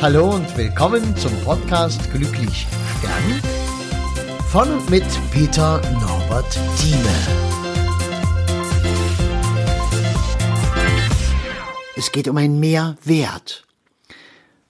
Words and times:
Hallo 0.00 0.30
und 0.30 0.56
willkommen 0.56 1.16
zum 1.16 1.32
Podcast 1.42 2.00
Glücklich 2.12 2.68
Stern 2.98 3.42
von 4.48 4.78
und 4.78 4.88
mit 4.88 5.04
Peter 5.32 5.80
Norbert 6.00 6.56
Thieme. 6.78 7.16
Es 11.96 12.12
geht 12.12 12.28
um 12.28 12.36
ein 12.36 12.60
Mehrwert. 12.60 13.66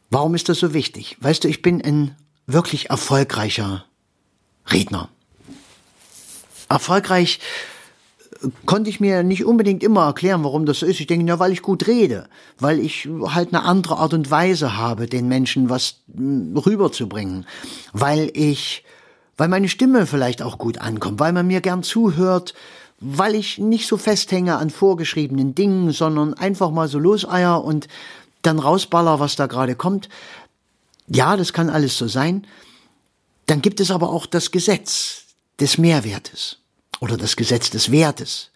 Warum 0.09 0.35
ist 0.35 0.49
das 0.49 0.61
so 0.61 0.73
wichtig? 0.73 1.19
Weißt 1.21 1.45
du, 1.45 1.49
ich 1.49 1.61
bin 1.61 1.85
ein 1.85 2.17
wirklich 2.47 2.89
erfolgreicher 2.89 3.85
Redner. 4.71 5.11
Erfolgreich 6.71 7.39
konnte 8.67 8.91
ich 8.91 9.01
mir 9.01 9.23
nicht 9.23 9.45
unbedingt 9.45 9.83
immer 9.83 10.07
erklären, 10.07 10.45
warum 10.45 10.67
das 10.67 10.81
so 10.81 10.87
ist. 10.87 11.01
Ich 11.01 11.07
denke, 11.07 11.27
ja, 11.27 11.39
weil 11.39 11.53
ich 11.53 11.63
gut 11.63 11.87
rede, 11.87 12.29
weil 12.59 12.79
ich 12.79 13.09
halt 13.27 13.53
eine 13.53 13.65
andere 13.65 13.97
Art 13.97 14.15
und 14.15 14.31
Weise 14.31 14.77
habe, 14.77 15.07
den 15.07 15.29
Menschen 15.29 15.71
was 15.71 15.97
hm, 16.15 16.57
rüberzubringen, 16.57 17.47
weil 17.93 18.31
ich, 18.35 18.85
weil 19.37 19.49
meine 19.49 19.69
Stimme 19.69 20.07
vielleicht 20.07 20.43
auch 20.43 20.59
gut 20.59 20.79
ankommt, 20.79 21.21
weil 21.21 21.33
man 21.33 21.47
mir 21.47 21.61
gern 21.61 21.83
zuhört, 21.83 22.55
weil 23.01 23.35
ich 23.35 23.59
nicht 23.59 23.87
so 23.87 23.97
festhänge 23.97 24.57
an 24.57 24.71
vorgeschriebenen 24.71 25.55
Dingen, 25.55 25.93
sondern 25.93 26.35
einfach 26.35 26.71
mal 26.71 26.89
so 26.89 26.99
loseier 26.99 27.63
und 27.63 27.89
dann 28.43 28.59
rausballer, 28.59 29.21
was 29.21 29.37
da 29.37 29.47
gerade 29.47 29.75
kommt. 29.75 30.09
Ja, 31.09 31.37
das 31.37 31.53
kann 31.53 31.71
alles 31.71 31.97
so 31.97 32.07
sein. 32.07 32.47
Dann 33.47 33.63
gibt 33.63 33.81
es 33.81 33.91
aber 33.91 34.11
auch 34.11 34.27
das 34.27 34.51
Gesetz 34.51 35.23
des 35.59 35.79
Mehrwertes 35.79 36.58
oder 37.01 37.17
das 37.17 37.37
Gesetz 37.37 37.71
des 37.71 37.91
Wertes. 37.91 38.51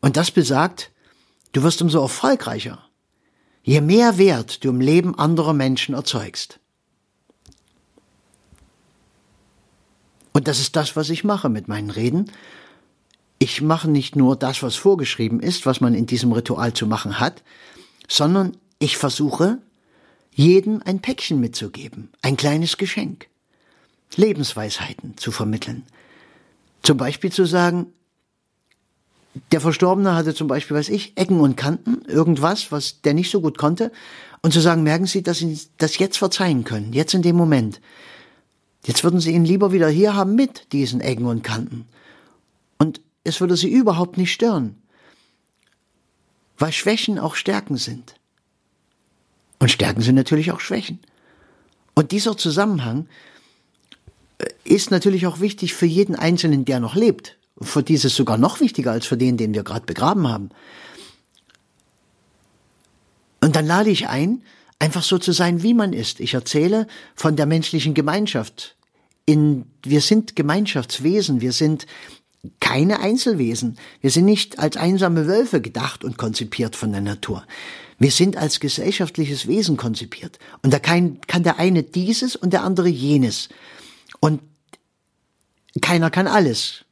Und 0.00 0.16
das 0.16 0.30
besagt, 0.30 0.90
du 1.52 1.62
wirst 1.62 1.82
umso 1.82 2.00
erfolgreicher, 2.00 2.84
je 3.62 3.80
mehr 3.80 4.18
Wert 4.18 4.64
du 4.64 4.70
im 4.70 4.80
Leben 4.80 5.18
anderer 5.18 5.52
Menschen 5.52 5.94
erzeugst. 5.94 6.58
Und 10.32 10.48
das 10.48 10.60
ist 10.60 10.76
das, 10.76 10.96
was 10.96 11.10
ich 11.10 11.24
mache 11.24 11.48
mit 11.48 11.68
meinen 11.68 11.90
Reden. 11.90 12.30
Ich 13.38 13.60
mache 13.60 13.88
nicht 13.90 14.16
nur 14.16 14.36
das, 14.36 14.62
was 14.62 14.76
vorgeschrieben 14.76 15.40
ist, 15.40 15.66
was 15.66 15.80
man 15.80 15.94
in 15.94 16.06
diesem 16.06 16.32
Ritual 16.32 16.72
zu 16.72 16.86
machen 16.86 17.20
hat, 17.20 17.42
sondern 18.08 18.56
ich 18.78 18.96
versuche, 18.96 19.58
jedem 20.34 20.82
ein 20.84 21.00
Päckchen 21.00 21.38
mitzugeben, 21.38 22.10
ein 22.22 22.36
kleines 22.36 22.78
Geschenk, 22.78 23.28
Lebensweisheiten 24.16 25.16
zu 25.18 25.30
vermitteln, 25.30 25.84
zum 26.82 26.96
Beispiel 26.96 27.30
zu 27.30 27.44
sagen, 27.44 27.92
der 29.50 29.60
Verstorbene 29.60 30.14
hatte 30.14 30.34
zum 30.34 30.46
Beispiel, 30.46 30.76
weiß 30.76 30.90
ich, 30.90 31.16
Ecken 31.16 31.40
und 31.40 31.56
Kanten, 31.56 32.02
irgendwas, 32.06 32.70
was 32.70 33.00
der 33.00 33.14
nicht 33.14 33.30
so 33.30 33.40
gut 33.40 33.56
konnte. 33.56 33.90
Und 34.42 34.52
zu 34.52 34.60
sagen, 34.60 34.82
merken 34.82 35.06
Sie, 35.06 35.22
dass 35.22 35.38
Sie 35.38 35.58
das 35.78 35.98
jetzt 35.98 36.18
verzeihen 36.18 36.64
können, 36.64 36.92
jetzt 36.92 37.14
in 37.14 37.22
dem 37.22 37.36
Moment. 37.36 37.80
Jetzt 38.84 39.04
würden 39.04 39.20
Sie 39.20 39.32
ihn 39.32 39.44
lieber 39.44 39.72
wieder 39.72 39.88
hier 39.88 40.14
haben 40.14 40.34
mit 40.34 40.72
diesen 40.72 41.00
Ecken 41.00 41.26
und 41.26 41.44
Kanten. 41.44 41.86
Und 42.78 43.00
es 43.24 43.40
würde 43.40 43.56
Sie 43.56 43.70
überhaupt 43.70 44.18
nicht 44.18 44.32
stören. 44.32 44.76
Weil 46.58 46.72
Schwächen 46.72 47.18
auch 47.18 47.36
Stärken 47.36 47.76
sind. 47.76 48.16
Und 49.60 49.70
Stärken 49.70 50.02
sind 50.02 50.16
natürlich 50.16 50.50
auch 50.50 50.60
Schwächen. 50.60 50.98
Und 51.94 52.10
dieser 52.10 52.36
Zusammenhang 52.36 53.06
ist 54.64 54.90
natürlich 54.90 55.26
auch 55.26 55.40
wichtig 55.40 55.74
für 55.74 55.86
jeden 55.86 56.14
Einzelnen, 56.14 56.64
der 56.64 56.80
noch 56.80 56.94
lebt. 56.94 57.36
Für 57.60 57.82
dieses 57.82 58.14
sogar 58.14 58.38
noch 58.38 58.60
wichtiger 58.60 58.92
als 58.92 59.06
für 59.06 59.16
den, 59.16 59.36
den 59.36 59.54
wir 59.54 59.62
gerade 59.62 59.86
begraben 59.86 60.28
haben. 60.28 60.50
Und 63.40 63.56
dann 63.56 63.66
lade 63.66 63.90
ich 63.90 64.08
ein, 64.08 64.42
einfach 64.78 65.02
so 65.02 65.18
zu 65.18 65.32
sein, 65.32 65.62
wie 65.62 65.74
man 65.74 65.92
ist. 65.92 66.20
Ich 66.20 66.34
erzähle 66.34 66.86
von 67.14 67.36
der 67.36 67.46
menschlichen 67.46 67.94
Gemeinschaft. 67.94 68.76
In, 69.26 69.66
wir 69.84 70.00
sind 70.00 70.34
Gemeinschaftswesen, 70.34 71.40
wir 71.40 71.52
sind 71.52 71.86
keine 72.60 73.00
Einzelwesen. 73.00 73.78
Wir 74.00 74.10
sind 74.10 74.24
nicht 74.24 74.58
als 74.58 74.76
einsame 74.76 75.26
Wölfe 75.26 75.60
gedacht 75.60 76.02
und 76.02 76.18
konzipiert 76.18 76.74
von 76.74 76.90
der 76.90 77.00
Natur. 77.00 77.44
Wir 77.98 78.10
sind 78.10 78.36
als 78.36 78.58
gesellschaftliches 78.58 79.46
Wesen 79.46 79.76
konzipiert. 79.76 80.38
Und 80.62 80.72
da 80.72 80.80
kann, 80.80 81.20
kann 81.28 81.44
der 81.44 81.60
eine 81.60 81.84
dieses 81.84 82.34
und 82.34 82.52
der 82.52 82.64
andere 82.64 82.88
jenes. 82.88 83.48
Und 84.22 84.40
keiner 85.80 86.10
kann 86.10 86.28
alles. 86.28 86.84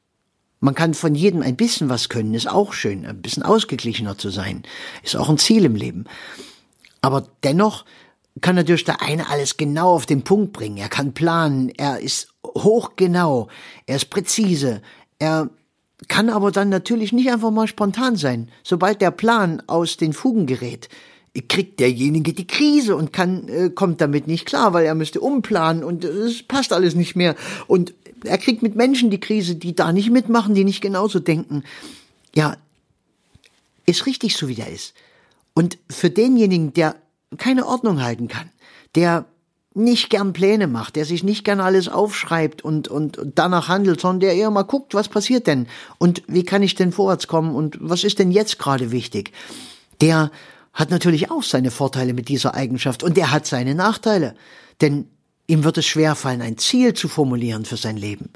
Man 0.59 0.75
kann 0.75 0.95
von 0.95 1.15
jedem 1.15 1.43
ein 1.43 1.57
bisschen 1.57 1.89
was 1.89 2.09
können, 2.09 2.35
ist 2.35 2.51
auch 2.51 2.73
schön, 2.73 3.07
ein 3.07 3.23
bisschen 3.23 3.45
ausgeglichener 3.45 4.19
zu 4.19 4.31
sein, 4.31 4.65
ist 5.05 5.17
auch 5.17 5.31
ein 5.31 5.39
Ziel 5.39 5.65
im 5.65 5.77
Leben. 5.77 6.05
Aber 7.01 7.29
dennoch 7.45 7.85
kann 8.41 8.57
natürlich 8.57 8.85
der 8.85 9.01
eine 9.01 9.31
alles 9.31 9.57
genau 9.57 9.95
auf 9.95 10.07
den 10.07 10.23
Punkt 10.23 10.53
bringen. 10.53 10.77
Er 10.77 10.89
kann 10.89 11.15
planen, 11.15 11.71
er 11.71 12.01
ist 12.01 12.35
hochgenau, 12.45 13.49
er 13.87 13.97
ist 13.97 14.11
präzise, 14.11 14.83
er 15.19 15.49
kann 16.09 16.31
aber 16.31 16.51
dann 16.51 16.69
natürlich 16.69 17.13
nicht 17.13 17.31
einfach 17.31 17.53
mal 17.53 17.69
spontan 17.69 18.17
sein. 18.17 18.51
Sobald 18.65 19.01
der 19.01 19.13
Plan 19.13 19.63
aus 19.69 19.97
den 19.97 20.13
Fugen 20.13 20.47
gerät, 20.47 20.89
kriegt 21.49 21.81
derjenige 21.81 22.33
die 22.33 22.47
Krise 22.47 22.97
und 22.97 23.13
kann 23.13 23.49
äh, 23.49 23.71
kommt 23.71 24.01
damit 24.01 24.27
nicht 24.27 24.47
klar, 24.47 24.73
weil 24.73 24.85
er 24.85 24.95
müsste 24.95 25.21
umplanen 25.21 25.85
und 25.85 26.05
es 26.05 26.43
passt 26.43 26.73
alles 26.73 26.95
nicht 26.95 27.15
mehr 27.15 27.37
und 27.67 27.95
er 28.25 28.39
kriegt 28.39 28.63
mit 28.63 28.77
Menschen 28.77 29.11
die 29.11 29.21
Krise, 29.21 29.55
die 29.55 29.75
da 29.75 29.93
nicht 29.93 30.11
mitmachen, 30.11 30.55
die 30.55 30.65
nicht 30.65 30.81
genauso 30.81 31.21
denken. 31.21 31.63
Ja, 32.35 32.57
ist 33.87 34.07
richtig 34.07 34.37
so 34.37 34.49
wie 34.49 34.55
der 34.55 34.69
ist. 34.69 34.95
Und 35.55 35.79
für 35.89 36.11
denjenigen, 36.11 36.73
der 36.75 36.97
keine 37.39 37.67
Ordnung 37.67 38.03
halten 38.03 38.29
kann, 38.29 38.51
der 38.95 39.27
nicht 39.73 40.11
gern 40.11 40.33
Pläne 40.33 40.67
macht, 40.67 40.97
der 40.97 41.05
sich 41.05 41.23
nicht 41.23 41.45
gern 41.45 41.61
alles 41.61 41.89
aufschreibt 41.89 42.63
und, 42.63 42.89
und, 42.89 43.19
und 43.19 43.39
danach 43.39 43.69
handelt, 43.69 44.01
sondern 44.01 44.21
der 44.21 44.35
eher 44.35 44.51
mal 44.51 44.63
guckt, 44.63 44.95
was 44.95 45.09
passiert 45.09 45.47
denn 45.47 45.69
und 45.99 46.23
wie 46.27 46.45
kann 46.45 46.63
ich 46.63 46.75
denn 46.75 46.93
vorwärts 46.93 47.29
kommen 47.29 47.55
und 47.55 47.79
was 47.81 48.03
ist 48.03 48.19
denn 48.19 48.33
jetzt 48.33 48.59
gerade 48.59 48.91
wichtig, 48.91 49.33
der 50.01 50.33
hat 50.73 50.91
natürlich 50.91 51.31
auch 51.31 51.43
seine 51.43 51.71
Vorteile 51.71 52.15
mit 52.15 52.29
dieser 52.29 52.55
Eigenschaft 52.55 53.03
und 53.03 53.17
der 53.17 53.31
hat 53.31 53.47
seine 53.47 53.75
Nachteile. 53.75 54.35
Denn 54.81 55.09
ihm 55.47 55.65
wird 55.65 55.79
es 55.79 55.87
schwerfallen, 55.87 56.43
ein 56.43 56.59
Ziel 56.59 56.95
zu 56.95 57.09
formulieren 57.09 57.65
für 57.65 57.77
sein 57.77 57.97
Leben 57.97 58.31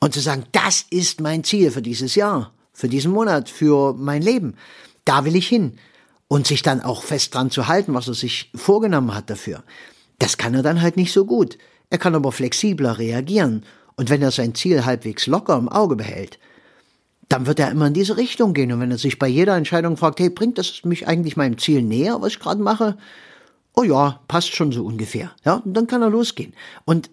und 0.00 0.14
zu 0.14 0.20
sagen, 0.20 0.44
das 0.52 0.84
ist 0.90 1.20
mein 1.20 1.44
Ziel 1.44 1.70
für 1.70 1.82
dieses 1.82 2.14
Jahr, 2.14 2.52
für 2.72 2.88
diesen 2.88 3.12
Monat, 3.12 3.48
für 3.48 3.94
mein 3.94 4.22
Leben. 4.22 4.54
Da 5.04 5.24
will 5.24 5.36
ich 5.36 5.48
hin. 5.48 5.78
Und 6.30 6.46
sich 6.46 6.60
dann 6.60 6.82
auch 6.82 7.04
fest 7.04 7.34
dran 7.34 7.50
zu 7.50 7.68
halten, 7.68 7.94
was 7.94 8.06
er 8.06 8.12
sich 8.12 8.50
vorgenommen 8.54 9.14
hat 9.14 9.30
dafür. 9.30 9.64
Das 10.18 10.36
kann 10.36 10.52
er 10.52 10.62
dann 10.62 10.82
halt 10.82 10.98
nicht 10.98 11.10
so 11.10 11.24
gut. 11.24 11.56
Er 11.88 11.96
kann 11.96 12.14
aber 12.14 12.32
flexibler 12.32 12.98
reagieren. 12.98 13.64
Und 13.96 14.10
wenn 14.10 14.20
er 14.20 14.30
sein 14.30 14.54
Ziel 14.54 14.84
halbwegs 14.84 15.26
locker 15.26 15.56
im 15.56 15.70
Auge 15.70 15.96
behält, 15.96 16.38
dann 17.28 17.46
wird 17.46 17.60
er 17.60 17.70
immer 17.70 17.88
in 17.88 17.94
diese 17.94 18.16
Richtung 18.16 18.54
gehen. 18.54 18.72
Und 18.72 18.80
wenn 18.80 18.90
er 18.90 18.98
sich 18.98 19.18
bei 19.18 19.28
jeder 19.28 19.56
Entscheidung 19.56 19.96
fragt, 19.96 20.20
hey, 20.20 20.30
bringt 20.30 20.58
das 20.58 20.84
mich 20.84 21.06
eigentlich 21.06 21.36
meinem 21.36 21.58
Ziel 21.58 21.82
näher, 21.82 22.20
was 22.20 22.32
ich 22.32 22.40
gerade 22.40 22.62
mache? 22.62 22.96
Oh 23.74 23.82
ja, 23.82 24.20
passt 24.28 24.54
schon 24.54 24.72
so 24.72 24.84
ungefähr. 24.84 25.32
Ja, 25.44 25.56
und 25.64 25.74
dann 25.74 25.86
kann 25.86 26.02
er 26.02 26.10
losgehen. 26.10 26.54
Und 26.84 27.10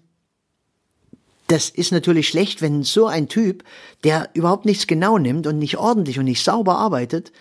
das 1.48 1.70
ist 1.70 1.92
natürlich 1.92 2.28
schlecht, 2.28 2.62
wenn 2.62 2.84
so 2.84 3.06
ein 3.06 3.28
Typ, 3.28 3.64
der 4.03 4.30
überhaupt 4.34 4.66
nichts 4.66 4.88
genau 4.88 5.18
nimmt 5.18 5.46
und 5.48 5.59
nicht 5.59 5.78
ordentlich 5.78 6.18
und 6.18 6.26
nicht 6.26 6.44
sauber 6.44 6.78
arbeitet, 6.78 7.32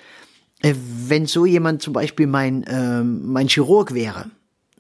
äh, 0.62 0.75
wenn 0.77 1.27
so 1.27 1.47
jemand 1.47 1.81
zum 1.81 1.93
Beispiel 1.93 2.27
mein, 2.27 2.65
äh, 2.65 3.03
mein 3.03 3.49
Chirurg 3.49 3.95
wäre, 3.95 4.31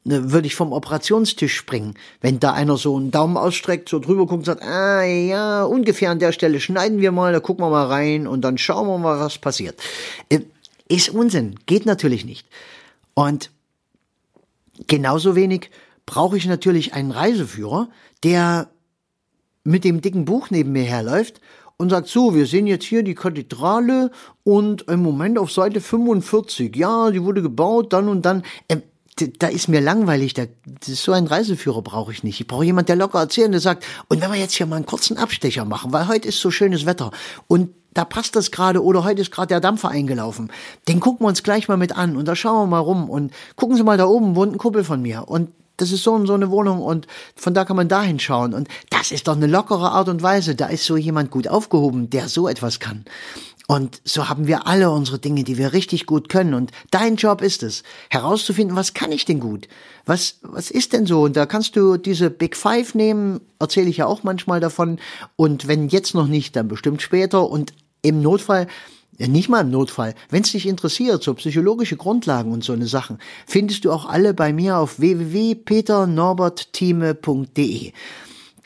würde 0.04 0.46
ich 0.46 0.54
vom 0.54 0.72
Operationstisch 0.72 1.56
springen. 1.56 1.94
Wenn 2.20 2.38
da 2.38 2.52
einer 2.52 2.76
so 2.76 2.96
einen 2.96 3.10
Daumen 3.10 3.36
ausstreckt, 3.36 3.88
so 3.88 3.98
drüber 3.98 4.26
guckt 4.26 4.40
und 4.40 4.44
sagt, 4.44 4.62
ah 4.62 5.02
ja, 5.02 5.64
ungefähr 5.64 6.10
an 6.10 6.18
der 6.18 6.32
Stelle 6.32 6.60
schneiden 6.60 7.00
wir 7.00 7.10
mal, 7.10 7.32
da 7.32 7.40
gucken 7.40 7.64
wir 7.64 7.70
mal 7.70 7.86
rein 7.86 8.26
und 8.26 8.42
dann 8.42 8.58
schauen 8.58 8.86
wir 8.86 8.98
mal, 8.98 9.18
was 9.18 9.38
passiert. 9.38 9.80
Äh, 10.28 10.40
ist 10.88 11.08
Unsinn, 11.08 11.58
geht 11.66 11.86
natürlich 11.86 12.24
nicht. 12.24 12.46
Und 13.14 13.50
genauso 14.86 15.34
wenig 15.34 15.70
brauche 16.04 16.36
ich 16.36 16.46
natürlich 16.46 16.92
einen 16.92 17.10
Reiseführer, 17.10 17.88
der 18.22 18.68
mit 19.64 19.84
dem 19.84 20.02
dicken 20.02 20.26
Buch 20.26 20.50
neben 20.50 20.72
mir 20.72 20.82
herläuft 20.82 21.40
und 21.78 21.88
sagt, 21.90 22.08
so, 22.08 22.34
wir 22.34 22.46
sehen 22.46 22.66
jetzt 22.66 22.84
hier 22.84 23.02
die 23.02 23.14
Kathedrale 23.14 24.10
und 24.42 24.82
im 24.82 25.02
Moment 25.02 25.38
auf 25.38 25.50
Seite 25.50 25.80
45, 25.80 26.76
ja, 26.76 27.10
die 27.10 27.22
wurde 27.22 27.40
gebaut, 27.40 27.92
dann 27.92 28.08
und 28.08 28.22
dann. 28.26 28.42
Ähm, 28.68 28.82
da 29.16 29.46
ist 29.46 29.68
mir 29.68 29.80
langweilig, 29.80 30.34
da, 30.34 30.44
so 30.80 31.12
einen 31.12 31.26
Reiseführer 31.26 31.82
brauche 31.82 32.12
ich 32.12 32.24
nicht. 32.24 32.40
Ich 32.40 32.46
brauche 32.46 32.64
jemand, 32.64 32.88
der 32.88 32.96
locker 32.96 33.20
erzählt, 33.20 33.52
der 33.52 33.60
sagt, 33.60 33.84
und 34.08 34.20
wenn 34.20 34.32
wir 34.32 34.38
jetzt 34.38 34.54
hier 34.54 34.66
mal 34.66 34.76
einen 34.76 34.86
kurzen 34.86 35.16
Abstecher 35.16 35.64
machen, 35.64 35.92
weil 35.92 36.08
heute 36.08 36.28
ist 36.28 36.40
so 36.40 36.50
schönes 36.50 36.84
Wetter 36.84 37.12
und 37.46 37.70
da 37.92 38.04
passt 38.04 38.34
das 38.34 38.50
gerade 38.50 38.82
oder 38.82 39.04
heute 39.04 39.22
ist 39.22 39.30
gerade 39.30 39.48
der 39.48 39.60
Dampfer 39.60 39.88
eingelaufen. 39.88 40.50
Den 40.88 40.98
gucken 40.98 41.24
wir 41.24 41.28
uns 41.28 41.44
gleich 41.44 41.68
mal 41.68 41.76
mit 41.76 41.96
an 41.96 42.16
und 42.16 42.26
da 42.26 42.34
schauen 42.34 42.64
wir 42.64 42.66
mal 42.66 42.80
rum 42.80 43.08
und 43.08 43.32
gucken 43.54 43.76
Sie 43.76 43.84
mal 43.84 43.96
da 43.96 44.06
oben 44.06 44.34
wohnt 44.34 44.52
ein 44.52 44.58
Kumpel 44.58 44.82
von 44.82 45.00
mir 45.00 45.28
und 45.28 45.50
das 45.76 45.90
ist 45.90 46.04
so 46.04 46.12
und 46.12 46.26
so 46.26 46.34
eine 46.34 46.50
Wohnung 46.50 46.82
und 46.82 47.06
von 47.34 47.54
da 47.54 47.64
kann 47.64 47.76
man 47.76 47.88
da 47.88 48.02
hinschauen 48.02 48.54
und 48.54 48.68
das 48.90 49.10
ist 49.10 49.28
doch 49.28 49.36
eine 49.36 49.46
lockere 49.46 49.90
Art 49.90 50.08
und 50.08 50.22
Weise. 50.22 50.54
Da 50.54 50.66
ist 50.66 50.84
so 50.84 50.96
jemand 50.96 51.30
gut 51.30 51.48
aufgehoben, 51.48 52.10
der 52.10 52.28
so 52.28 52.48
etwas 52.48 52.80
kann. 52.80 53.04
Und 53.66 54.02
so 54.04 54.28
haben 54.28 54.46
wir 54.46 54.66
alle 54.66 54.90
unsere 54.90 55.18
Dinge, 55.18 55.42
die 55.42 55.56
wir 55.56 55.72
richtig 55.72 56.04
gut 56.04 56.28
können. 56.28 56.52
Und 56.52 56.70
dein 56.90 57.16
Job 57.16 57.40
ist 57.40 57.62
es, 57.62 57.82
herauszufinden, 58.10 58.76
was 58.76 58.92
kann 58.92 59.10
ich 59.10 59.24
denn 59.24 59.40
gut? 59.40 59.68
Was, 60.04 60.38
was 60.42 60.70
ist 60.70 60.92
denn 60.92 61.06
so? 61.06 61.22
Und 61.22 61.34
da 61.34 61.46
kannst 61.46 61.76
du 61.76 61.96
diese 61.96 62.28
Big 62.28 62.56
Five 62.56 62.94
nehmen, 62.94 63.40
erzähle 63.58 63.88
ich 63.88 63.96
ja 63.96 64.04
auch 64.06 64.22
manchmal 64.22 64.60
davon. 64.60 64.98
Und 65.36 65.66
wenn 65.66 65.88
jetzt 65.88 66.14
noch 66.14 66.26
nicht, 66.26 66.56
dann 66.56 66.68
bestimmt 66.68 67.00
später. 67.00 67.48
Und 67.48 67.72
im 68.02 68.20
Notfall, 68.20 68.66
nicht 69.16 69.48
mal 69.48 69.62
im 69.62 69.70
Notfall, 69.70 70.14
wenn 70.28 70.42
es 70.42 70.52
dich 70.52 70.66
interessiert, 70.66 71.22
so 71.22 71.32
psychologische 71.32 71.96
Grundlagen 71.96 72.52
und 72.52 72.64
so 72.64 72.74
eine 72.74 72.86
Sachen, 72.86 73.16
findest 73.46 73.86
du 73.86 73.92
auch 73.92 74.04
alle 74.06 74.34
bei 74.34 74.52
mir 74.52 74.76
auf 74.76 74.98
www.peternorbertthieme.de. 74.98 77.92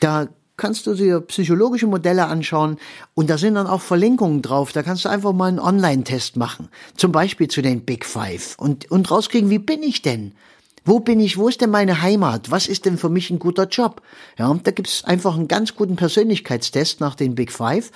Da 0.01 0.27
kannst 0.59 0.85
du 0.85 0.93
dir 0.93 1.21
psychologische 1.21 1.87
Modelle 1.87 2.27
anschauen 2.27 2.77
und 3.15 3.29
da 3.29 3.39
sind 3.39 3.55
dann 3.55 3.65
auch 3.65 3.81
Verlinkungen 3.81 4.43
drauf. 4.43 4.71
Da 4.71 4.83
kannst 4.83 5.05
du 5.05 5.09
einfach 5.09 5.33
mal 5.33 5.47
einen 5.47 5.59
Online-Test 5.59 6.37
machen. 6.37 6.69
Zum 6.95 7.11
Beispiel 7.11 7.47
zu 7.47 7.63
den 7.63 7.85
Big 7.85 8.05
Five 8.05 8.55
und, 8.59 8.91
und 8.91 9.09
rauskriegen, 9.09 9.49
wie 9.49 9.57
bin 9.57 9.81
ich 9.81 10.03
denn? 10.03 10.33
Wo 10.85 10.99
bin 10.99 11.19
ich? 11.19 11.37
Wo 11.37 11.47
ist 11.47 11.61
denn 11.61 11.71
meine 11.71 12.01
Heimat? 12.01 12.51
Was 12.51 12.67
ist 12.67 12.85
denn 12.85 12.97
für 12.97 13.09
mich 13.09 13.29
ein 13.29 13.39
guter 13.39 13.67
Job? 13.67 14.01
Ja, 14.37 14.53
da 14.63 14.71
gibt's 14.71 15.03
einfach 15.03 15.35
einen 15.35 15.47
ganz 15.47 15.75
guten 15.75 15.95
Persönlichkeitstest 15.95 16.99
nach 16.99 17.15
den 17.15 17.35
Big 17.35 17.51
Five. 17.51 17.91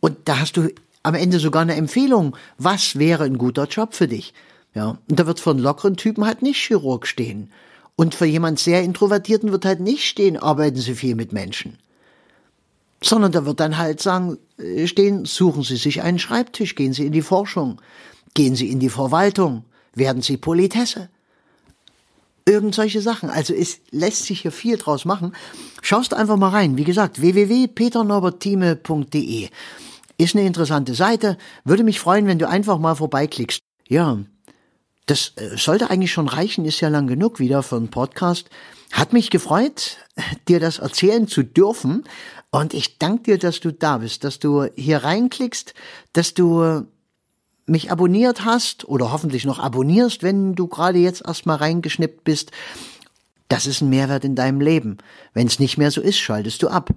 Und 0.00 0.16
da 0.24 0.40
hast 0.40 0.56
du 0.56 0.68
am 1.02 1.14
Ende 1.14 1.38
sogar 1.38 1.62
eine 1.62 1.76
Empfehlung. 1.76 2.36
Was 2.58 2.98
wäre 2.98 3.24
ein 3.24 3.38
guter 3.38 3.66
Job 3.66 3.94
für 3.94 4.08
dich? 4.08 4.34
Ja, 4.74 4.98
und 5.08 5.20
da 5.20 5.26
wird 5.26 5.46
einen 5.46 5.60
lockeren 5.60 5.96
Typen 5.96 6.24
halt 6.24 6.42
nicht 6.42 6.58
Chirurg 6.58 7.06
stehen. 7.06 7.50
Und 7.96 8.14
für 8.14 8.26
jemand 8.26 8.58
sehr 8.58 8.82
Introvertierten 8.82 9.52
wird 9.52 9.64
halt 9.64 9.80
nicht 9.80 10.04
stehen, 10.04 10.36
arbeiten 10.36 10.76
Sie 10.76 10.94
viel 10.94 11.14
mit 11.14 11.32
Menschen. 11.32 11.78
Sondern 13.02 13.32
da 13.32 13.46
wird 13.46 13.60
dann 13.60 13.78
halt 13.78 14.00
sagen, 14.00 14.36
äh, 14.58 14.86
stehen, 14.86 15.24
suchen 15.26 15.62
Sie 15.62 15.76
sich 15.76 16.02
einen 16.02 16.18
Schreibtisch, 16.18 16.74
gehen 16.74 16.92
Sie 16.92 17.06
in 17.06 17.12
die 17.12 17.22
Forschung, 17.22 17.80
gehen 18.34 18.56
Sie 18.56 18.70
in 18.70 18.80
die 18.80 18.90
Verwaltung, 18.90 19.64
werden 19.94 20.20
Sie 20.22 20.36
Politesse. 20.36 21.08
Irgend 22.46 22.74
solche 22.74 23.00
Sachen. 23.00 23.30
Also 23.30 23.54
es 23.54 23.78
lässt 23.90 24.24
sich 24.24 24.42
hier 24.42 24.52
viel 24.52 24.76
draus 24.76 25.06
machen. 25.06 25.32
Schaust 25.80 26.12
einfach 26.12 26.36
mal 26.36 26.50
rein. 26.50 26.76
Wie 26.76 26.84
gesagt, 26.84 27.18
www.peternorberthieme.de 27.20 29.48
ist 30.18 30.36
eine 30.36 30.46
interessante 30.46 30.94
Seite. 30.94 31.38
Würde 31.64 31.84
mich 31.84 32.00
freuen, 32.00 32.26
wenn 32.26 32.38
du 32.38 32.46
einfach 32.48 32.78
mal 32.78 32.96
vorbeiklickst. 32.96 33.60
Ja, 33.88 34.18
das 35.06 35.32
äh, 35.36 35.56
sollte 35.56 35.90
eigentlich 35.90 36.12
schon 36.12 36.28
reichen, 36.28 36.64
ist 36.64 36.80
ja 36.80 36.88
lang 36.88 37.06
genug 37.06 37.38
wieder 37.38 37.62
für 37.62 37.76
einen 37.76 37.90
Podcast. 37.90 38.48
Hat 38.92 39.12
mich 39.12 39.30
gefreut, 39.30 39.98
dir 40.48 40.60
das 40.60 40.78
erzählen 40.78 41.28
zu 41.28 41.42
dürfen. 41.42 42.04
Und 42.50 42.74
ich 42.74 42.98
danke 42.98 43.24
dir, 43.24 43.38
dass 43.38 43.60
du 43.60 43.72
da 43.72 43.98
bist, 43.98 44.24
dass 44.24 44.38
du 44.38 44.68
hier 44.76 44.98
reinklickst, 44.98 45.74
dass 46.12 46.34
du 46.34 46.86
mich 47.66 47.90
abonniert 47.90 48.44
hast 48.44 48.86
oder 48.86 49.10
hoffentlich 49.10 49.44
noch 49.44 49.58
abonnierst, 49.58 50.22
wenn 50.22 50.54
du 50.54 50.68
gerade 50.68 50.98
jetzt 50.98 51.22
erstmal 51.26 51.56
reingeschnippt 51.56 52.22
bist. 52.24 52.50
Das 53.48 53.66
ist 53.66 53.80
ein 53.80 53.88
Mehrwert 53.88 54.24
in 54.24 54.34
deinem 54.34 54.60
Leben. 54.60 54.98
Wenn 55.32 55.46
es 55.46 55.58
nicht 55.58 55.78
mehr 55.78 55.90
so 55.90 56.00
ist, 56.00 56.18
schaltest 56.18 56.62
du 56.62 56.68
ab. 56.68 56.90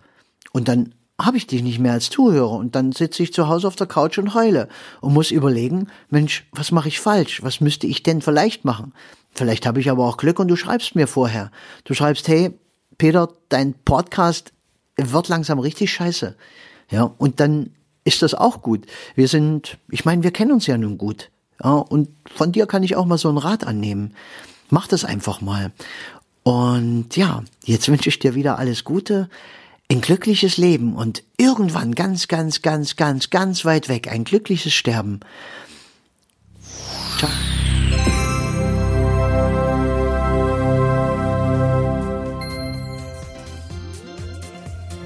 Und 0.51 0.67
dann 0.67 0.93
habe 1.19 1.37
ich 1.37 1.47
dich 1.47 1.63
nicht 1.63 1.79
mehr 1.79 1.93
als 1.93 2.09
Zuhörer 2.09 2.51
und 2.51 2.75
dann 2.75 2.91
sitze 2.91 3.23
ich 3.23 3.33
zu 3.33 3.47
Hause 3.47 3.67
auf 3.67 3.75
der 3.75 3.87
Couch 3.87 4.17
und 4.19 4.35
heule 4.35 4.69
und 5.01 5.13
muss 5.13 5.31
überlegen, 5.31 5.87
Mensch, 6.09 6.45
was 6.51 6.71
mache 6.71 6.89
ich 6.89 6.99
falsch? 6.99 7.41
Was 7.43 7.59
müsste 7.59 7.87
ich 7.87 8.03
denn 8.03 8.21
vielleicht 8.21 8.65
machen? 8.65 8.93
Vielleicht 9.33 9.65
habe 9.65 9.79
ich 9.79 9.89
aber 9.89 10.05
auch 10.05 10.17
Glück 10.17 10.39
und 10.39 10.47
du 10.47 10.55
schreibst 10.55 10.95
mir 10.95 11.07
vorher. 11.07 11.51
Du 11.85 11.93
schreibst, 11.93 12.27
hey, 12.27 12.51
Peter, 12.97 13.29
dein 13.49 13.73
Podcast 13.73 14.53
wird 14.95 15.27
langsam 15.27 15.59
richtig 15.59 15.91
scheiße. 15.91 16.35
Ja, 16.89 17.13
und 17.17 17.39
dann 17.39 17.71
ist 18.03 18.21
das 18.21 18.33
auch 18.33 18.61
gut. 18.61 18.85
Wir 19.15 19.27
sind, 19.27 19.77
ich 19.89 20.05
meine, 20.05 20.23
wir 20.23 20.31
kennen 20.31 20.51
uns 20.51 20.67
ja 20.67 20.77
nun 20.77 20.97
gut. 20.97 21.29
Ja, 21.63 21.73
und 21.73 22.09
von 22.33 22.51
dir 22.51 22.67
kann 22.67 22.83
ich 22.83 22.95
auch 22.95 23.05
mal 23.05 23.17
so 23.17 23.29
einen 23.29 23.37
Rat 23.37 23.65
annehmen. 23.65 24.13
Mach 24.69 24.87
das 24.87 25.03
einfach 25.03 25.41
mal. 25.41 25.71
Und 26.43 27.17
ja, 27.17 27.43
jetzt 27.65 27.89
wünsche 27.89 28.09
ich 28.09 28.19
dir 28.19 28.35
wieder 28.35 28.57
alles 28.57 28.83
Gute 28.83 29.29
ein 29.89 30.01
glückliches 30.01 30.57
Leben 30.57 30.95
und 30.95 31.23
irgendwann 31.37 31.95
ganz, 31.95 32.27
ganz, 32.27 32.61
ganz, 32.61 32.97
ganz, 32.97 33.29
ganz 33.29 33.63
weit 33.63 33.87
weg 33.87 34.11
ein 34.11 34.25
glückliches 34.25 34.73
Sterben. 34.73 35.21
Ciao. 37.17 37.29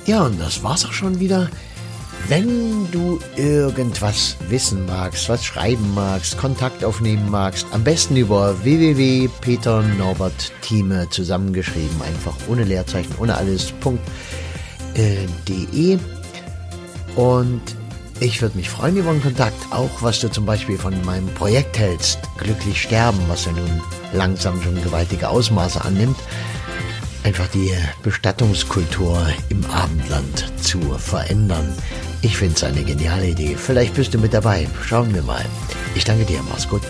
Ja, 0.08 0.26
und 0.26 0.42
das 0.42 0.64
war's 0.64 0.84
auch 0.86 0.94
schon 0.94 1.20
wieder. 1.20 1.48
Wenn 2.28 2.90
du 2.92 3.20
irgendwas 3.36 4.36
wissen 4.50 4.88
magst, 4.88 5.30
was 5.30 5.46
schreiben 5.46 5.94
magst, 5.94 6.40
Kontakt 6.40 6.84
aufnehmen 6.84 7.30
magst, 7.30 7.68
am 7.72 7.84
besten 7.84 8.16
über 8.16 8.64
www.peternorbertthieme 8.64 11.08
zusammengeschrieben, 11.10 12.02
einfach 12.02 12.34
ohne 12.48 12.64
Leerzeichen, 12.64 13.14
ohne 13.20 13.38
alles. 13.38 13.72
Punkt 13.74 14.02
de. 14.96 16.00
Und 17.16 17.62
ich 18.20 18.42
würde 18.42 18.58
mich 18.58 18.70
freuen 18.70 18.98
über 18.98 19.10
einen 19.10 19.22
Kontakt, 19.22 19.56
auch 19.72 20.02
was 20.02 20.20
du 20.20 20.30
zum 20.30 20.46
Beispiel 20.46 20.78
von 20.78 20.94
meinem 21.06 21.28
Projekt 21.34 21.78
hältst, 21.78 22.20
Glücklich 22.38 22.82
Sterben, 22.82 23.20
was 23.28 23.46
ja 23.46 23.52
nun 23.52 23.82
langsam 24.14 24.62
schon 24.62 24.82
gewaltige 24.84 25.30
Ausmaße 25.30 25.84
annimmt, 25.84 26.18
einfach 27.24 27.48
die 27.48 27.72
Bestattungskultur 28.04 29.26
im 29.50 29.66
Abendland 29.66 30.52
zu 30.62 30.80
verändern. 30.98 31.74
Ich 32.22 32.38
finde 32.38 32.56
es 32.56 32.64
eine 32.64 32.84
geniale 32.84 33.30
Idee. 33.30 33.56
Vielleicht 33.58 33.96
bist 33.96 34.14
du 34.14 34.20
mit 34.20 34.34
dabei. 34.34 34.68
Schauen 34.86 35.14
wir 35.14 35.24
mal. 35.24 35.44
Ich 35.96 36.04
danke 36.04 36.26
dir. 36.26 36.42
Mach's 36.48 36.70
gut. 36.70 36.84